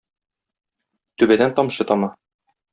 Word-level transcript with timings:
Түбәдән 1.21 1.55
тамчы 1.61 1.89
тама. 1.95 2.13